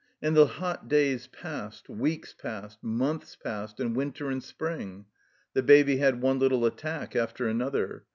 And 0.19 0.35
the 0.35 0.47
hot 0.47 0.87
days 0.87 1.27
passed; 1.27 1.87
weeks 1.87 2.33
passed; 2.33 2.83
months 2.83 3.35
passed, 3.35 3.79
and 3.79 3.95
winter 3.95 4.31
and 4.31 4.41
spring. 4.41 5.05
The 5.53 5.61
Baby 5.61 5.97
had 5.97 6.23
one 6.23 6.39
little 6.39 6.65
attack 6.65 7.15
after 7.15 7.47
another. 7.47 8.05